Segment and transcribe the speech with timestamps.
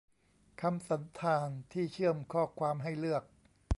[0.61, 3.23] คำสันธานที่เชื่อมข้อความให้เลือก